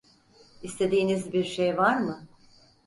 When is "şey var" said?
1.43-1.97